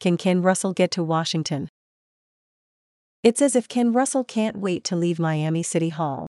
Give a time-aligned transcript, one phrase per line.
[0.00, 1.68] Can Ken Russell get to Washington?
[3.24, 6.28] It's as if Ken Russell can't wait to leave Miami City Hall.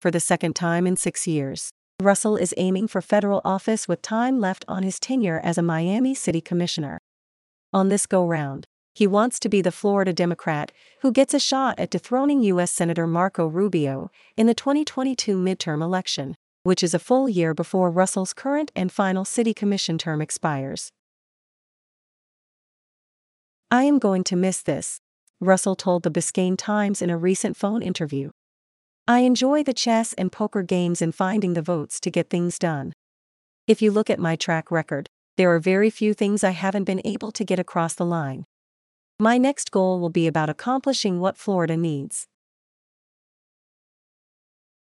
[0.00, 1.70] For the second time in six years,
[2.02, 6.12] Russell is aiming for federal office with time left on his tenure as a Miami
[6.12, 6.98] City Commissioner.
[7.72, 8.64] On this go round,
[8.96, 10.72] he wants to be the Florida Democrat
[11.02, 12.72] who gets a shot at dethroning U.S.
[12.72, 16.34] Senator Marco Rubio in the 2022 midterm election,
[16.64, 20.90] which is a full year before Russell's current and final city commission term expires.
[23.70, 24.98] I am going to miss this,
[25.40, 28.30] Russell told the Biscayne Times in a recent phone interview.
[29.06, 32.94] I enjoy the chess and poker games and finding the votes to get things done.
[33.66, 37.02] If you look at my track record, there are very few things I haven't been
[37.04, 38.46] able to get across the line.
[39.20, 42.26] My next goal will be about accomplishing what Florida needs.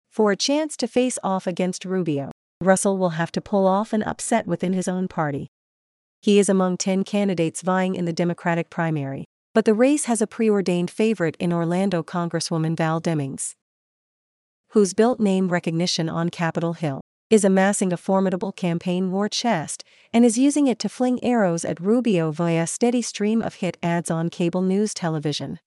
[0.08, 2.30] For a chance to face off against Rubio,
[2.62, 5.48] Russell will have to pull off an upset within his own party.
[6.22, 10.26] He is among 10 candidates vying in the Democratic primary, but the race has a
[10.28, 13.54] preordained favorite in Orlando Congresswoman Val Demings,
[14.68, 20.24] whose built name recognition on Capitol Hill is amassing a formidable campaign war chest and
[20.24, 24.08] is using it to fling arrows at Rubio via a steady stream of hit ads
[24.08, 25.58] on cable news television.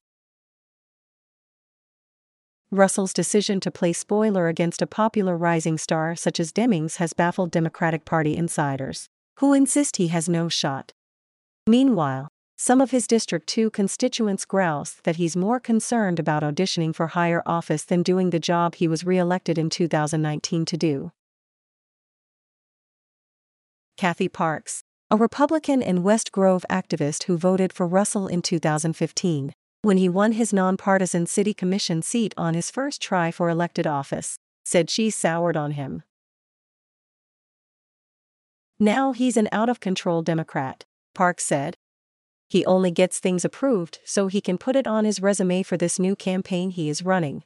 [2.72, 7.52] Russell's decision to play spoiler against a popular rising star such as Demings has baffled
[7.52, 10.94] Democratic Party insiders, who insist he has no shot.
[11.68, 17.08] Meanwhile, some of his District 2 constituents grouse that he's more concerned about auditioning for
[17.08, 21.12] higher office than doing the job he was re elected in 2019 to do.
[23.98, 29.98] Kathy Parks, a Republican and West Grove activist who voted for Russell in 2015, when
[29.98, 34.90] he won his nonpartisan city commission seat on his first try for elected office, said
[34.90, 36.04] she soured on him.
[38.80, 41.78] Now he's an out of control Democrat, Parks said.
[42.50, 45.98] He only gets things approved so he can put it on his resume for this
[45.98, 47.44] new campaign he is running.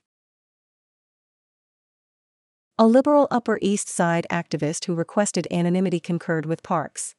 [2.78, 7.14] A liberal Upper East Side activist who requested anonymity concurred with Parks.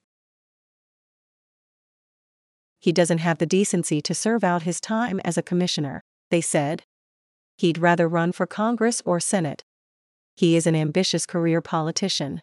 [2.81, 6.85] He doesn't have the decency to serve out his time as a commissioner, they said.
[7.59, 9.63] He'd rather run for Congress or Senate.
[10.35, 12.41] He is an ambitious career politician.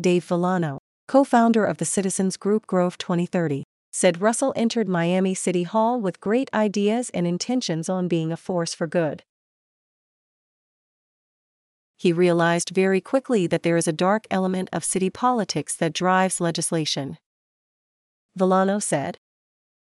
[0.00, 0.78] Dave Villano,
[1.08, 6.20] co founder of the citizens group Grove 2030, said Russell entered Miami City Hall with
[6.20, 9.22] great ideas and intentions on being a force for good
[12.00, 16.40] he realized very quickly that there is a dark element of city politics that drives
[16.40, 17.18] legislation.
[18.34, 19.18] Villano said,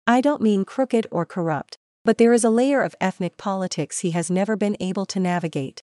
[0.07, 4.13] I don't mean crooked or corrupt, but there is a layer of ethnic politics he
[4.13, 5.83] has never been able to navigate.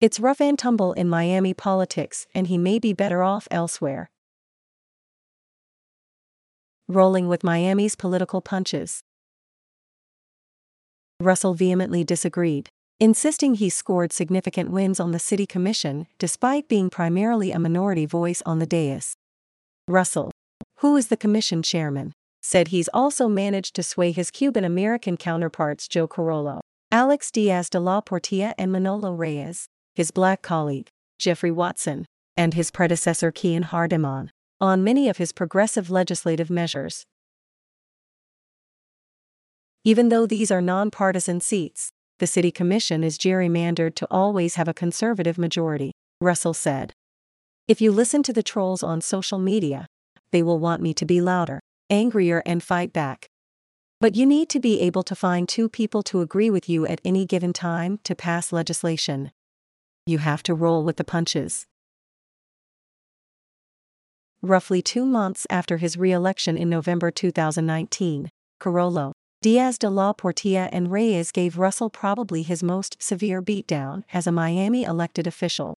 [0.00, 4.10] It's rough and tumble in Miami politics, and he may be better off elsewhere.
[6.88, 9.02] Rolling with Miami's political punches.
[11.20, 17.50] Russell vehemently disagreed insisting he scored significant wins on the city commission despite being primarily
[17.50, 19.14] a minority voice on the dais.
[19.88, 20.30] Russell,
[20.80, 22.12] who is the commission chairman,
[22.42, 26.60] said he's also managed to sway his Cuban American counterparts Joe Carollo,
[26.92, 32.06] Alex Diaz de la Portilla, and Manolo Reyes, his black colleague, Jeffrey Watson,
[32.36, 34.30] and his predecessor Keon Hardemon,
[34.60, 37.04] on many of his progressive legislative measures.
[39.84, 44.74] Even though these are nonpartisan seats, the city commission is gerrymandered to always have a
[44.74, 46.92] conservative majority, Russell said.
[47.66, 49.86] If you listen to the trolls on social media,
[50.32, 53.26] they will want me to be louder, angrier, and fight back.
[54.00, 57.00] But you need to be able to find two people to agree with you at
[57.04, 59.30] any given time to pass legislation.
[60.10, 61.68] You have to roll with the punches.
[64.42, 68.28] Roughly two months after his re election in November 2019,
[68.58, 74.26] Carollo, Diaz de la Portilla and Reyes gave Russell probably his most severe beatdown as
[74.26, 75.76] a Miami elected official.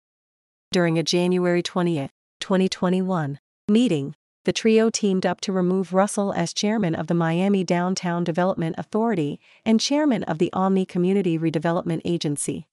[0.71, 3.37] During a January 20, 2021,
[3.69, 8.73] meeting, the trio teamed up to remove Russell as chairman of the Miami Downtown Development
[8.79, 12.65] Authority and chairman of the Omni Community Redevelopment Agency.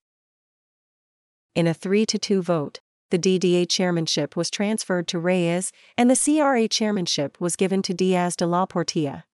[1.54, 2.78] In a 3 to 2 vote,
[3.10, 8.36] the DDA chairmanship was transferred to Reyes and the CRA chairmanship was given to Diaz
[8.36, 9.24] de la Portilla.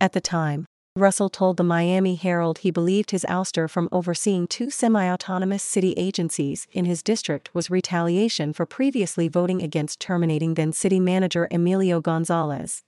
[0.00, 4.68] At the time, Russell told the Miami Herald he believed his ouster from overseeing two
[4.68, 10.72] semi autonomous city agencies in his district was retaliation for previously voting against terminating then
[10.72, 12.82] city manager Emilio Gonzalez.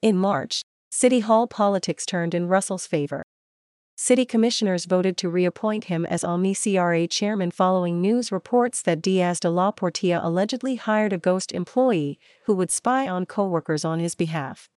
[0.00, 3.22] In March, City Hall politics turned in Russell's favor.
[4.02, 9.38] City commissioners voted to reappoint him as Omni CRA chairman following news reports that Diaz
[9.38, 14.14] de la Portilla allegedly hired a ghost employee who would spy on coworkers on his
[14.14, 14.70] behalf.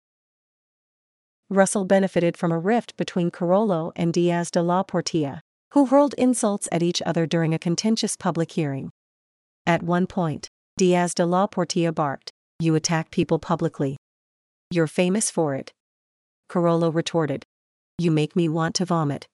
[1.50, 5.40] Russell benefited from a rift between Carollo and Diaz de la Portilla,
[5.74, 8.90] who hurled insults at each other during a contentious public hearing.
[9.66, 13.98] At one point, Diaz de la Portilla barked, You attack people publicly.
[14.70, 15.74] You're famous for it.
[16.48, 17.44] Carollo retorted,
[18.00, 19.26] You make me want to vomit.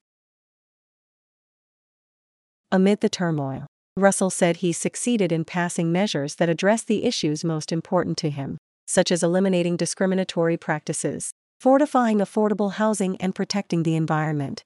[2.72, 7.70] Amid the turmoil, Russell said he succeeded in passing measures that address the issues most
[7.70, 8.58] important to him,
[8.88, 11.30] such as eliminating discriminatory practices,
[11.60, 14.64] fortifying affordable housing, and protecting the environment.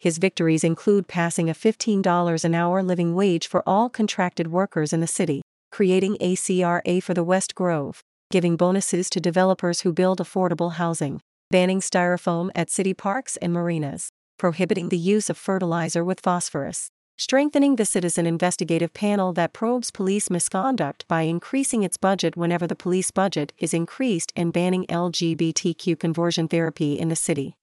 [0.00, 4.98] His victories include passing a $15 an hour living wage for all contracted workers in
[4.98, 8.02] the city, creating a CRA for the West Grove,
[8.32, 11.20] giving bonuses to developers who build affordable housing,
[11.52, 17.76] banning styrofoam at city parks and marinas, prohibiting the use of fertilizer with phosphorus, strengthening
[17.76, 23.12] the citizen investigative panel that probes police misconduct by increasing its budget whenever the police
[23.12, 27.54] budget is increased, and banning LGBTQ conversion therapy in the city.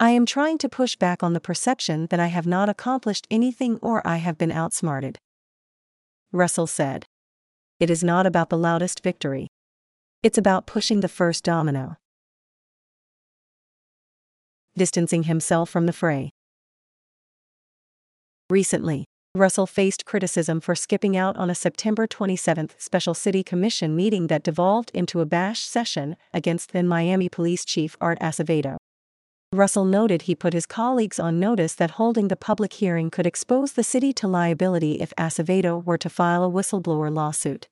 [0.00, 3.78] I am trying to push back on the perception that I have not accomplished anything
[3.80, 5.18] or I have been outsmarted.
[6.32, 7.06] Russell said.
[7.78, 9.48] It is not about the loudest victory.
[10.22, 11.96] It's about pushing the first domino.
[14.76, 16.30] Distancing himself from the fray.
[18.50, 24.26] Recently, Russell faced criticism for skipping out on a September 27 special city commission meeting
[24.26, 28.76] that devolved into a bash session against then Miami Police Chief Art Acevedo.
[29.52, 33.72] Russell noted he put his colleagues on notice that holding the public hearing could expose
[33.72, 37.68] the city to liability if Acevedo were to file a whistleblower lawsuit.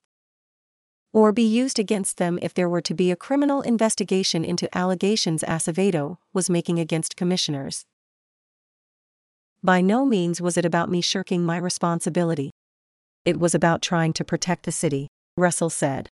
[1.14, 5.44] Or be used against them if there were to be a criminal investigation into allegations
[5.44, 7.84] Acevedo was making against commissioners.
[9.62, 12.50] By no means was it about me shirking my responsibility.
[13.24, 15.06] It was about trying to protect the city,
[15.36, 16.08] Russell said.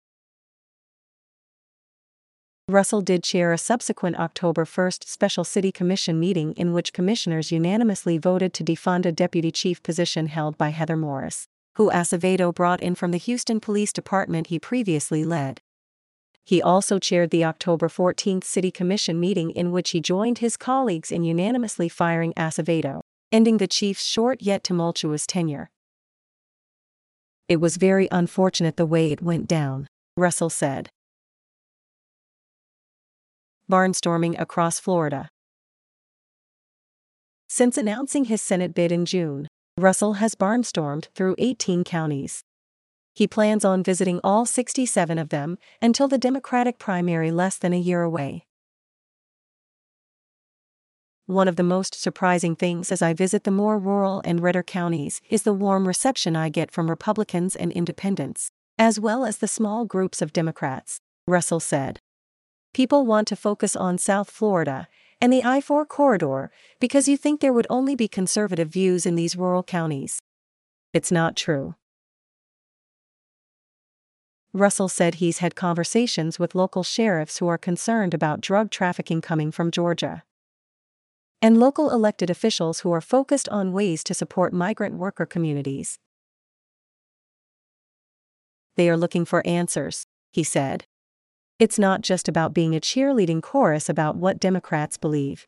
[2.67, 8.17] Russell did chair a subsequent October 1 special city commission meeting in which commissioners unanimously
[8.17, 11.47] voted to defund a deputy chief position held by Heather Morris,
[11.79, 15.61] who Acevedo brought in from the Houston Police Department he previously led.
[16.43, 21.09] He also chaired the October 14 city commission meeting in which he joined his colleagues
[21.09, 22.99] in unanimously firing Acevedo,
[23.31, 25.69] ending the chief's short yet tumultuous tenure.
[27.47, 29.87] It was very unfortunate the way it went down,
[30.17, 30.89] Russell said
[33.71, 35.29] barnstorming across Florida.
[37.47, 39.47] Since announcing his Senate bid in June,
[39.79, 42.43] Russell has barnstormed through 18 counties.
[43.13, 47.79] He plans on visiting all 67 of them until the Democratic primary less than a
[47.79, 48.45] year away.
[51.25, 55.21] One of the most surprising things as I visit the more rural and redder counties
[55.29, 59.85] is the warm reception I get from Republicans and independents, as well as the small
[59.85, 61.99] groups of Democrats, Russell said
[62.73, 64.87] people want to focus on South Florida
[65.21, 69.15] and the I 4 corridor because you think there would only be conservative views in
[69.15, 70.21] these rural counties.
[70.93, 71.75] It's not true.
[74.51, 79.51] Russell said he's had conversations with local sheriffs who are concerned about drug trafficking coming
[79.51, 80.23] from Georgia.
[81.41, 85.99] And local elected officials who are focused on ways to support migrant worker communities.
[88.75, 90.85] They are looking for answers, he said.
[91.59, 95.45] It's not just about being a cheerleading chorus about what Democrats believe.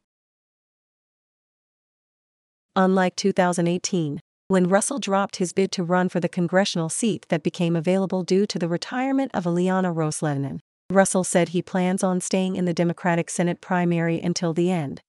[2.75, 7.77] Unlike 2018, when Russell dropped his bid to run for the congressional seat that became
[7.77, 10.59] available due to the retirement of Ileana Ros-Lehtinen,
[10.91, 14.99] Russell said he plans on staying in the Democratic Senate primary until the end.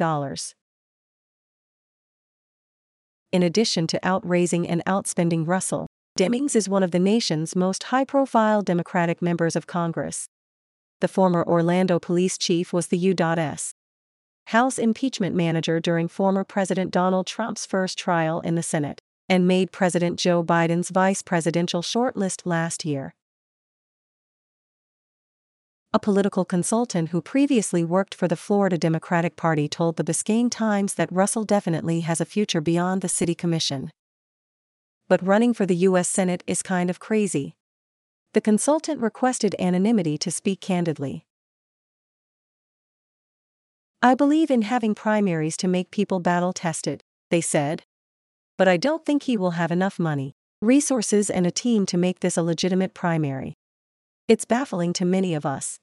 [3.31, 8.03] In addition to outraising and outspending Russell, Demings is one of the nation's most high
[8.03, 10.27] profile Democratic members of Congress.
[10.99, 13.73] The former Orlando police chief was the U.S.
[14.47, 19.71] House impeachment manager during former President Donald Trump's first trial in the Senate, and made
[19.71, 23.13] President Joe Biden's vice presidential shortlist last year.
[25.93, 30.93] A political consultant who previously worked for the Florida Democratic Party told the Biscayne Times
[30.93, 33.91] that Russell definitely has a future beyond the city commission.
[35.09, 36.07] But running for the U.S.
[36.07, 37.55] Senate is kind of crazy.
[38.31, 41.25] The consultant requested anonymity to speak candidly.
[44.01, 47.83] I believe in having primaries to make people battle tested, they said.
[48.57, 52.21] But I don't think he will have enough money, resources, and a team to make
[52.21, 53.57] this a legitimate primary.
[54.31, 55.81] It's baffling to many of us.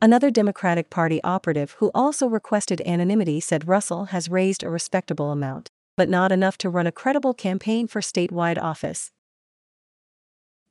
[0.00, 5.70] Another Democratic Party operative who also requested anonymity said Russell has raised a respectable amount,
[5.96, 9.10] but not enough to run a credible campaign for statewide office.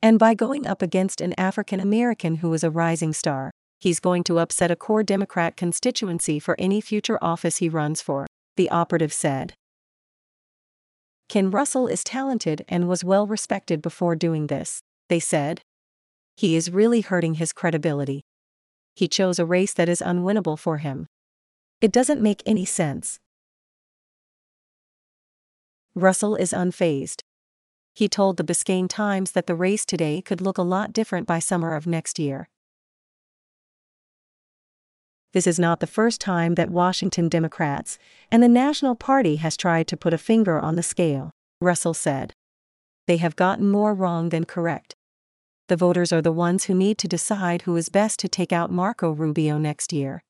[0.02, 4.24] And by going up against an African American who is a rising star, he's going
[4.24, 9.12] to upset a core Democrat constituency for any future office he runs for, the operative
[9.12, 9.54] said.
[11.28, 15.62] Ken Russell is talented and was well respected before doing this they said.
[16.36, 18.24] He is really hurting his credibility.
[18.96, 21.08] He chose a race that is unwinnable for him.
[21.82, 23.20] It doesn't make any sense.
[25.96, 27.22] Russell is unfazed.
[27.94, 31.40] He told the Biscayne Times that the race today could look a lot different by
[31.40, 32.50] summer of next year.
[35.34, 37.98] This is not the first time that Washington Democrats
[38.32, 42.34] and the National Party has tried to put a finger on the scale, Russell said.
[43.08, 44.96] They have gotten more wrong than correct
[45.70, 48.72] the voters are the ones who need to decide who is best to take out
[48.72, 50.24] Marco Rubio next year.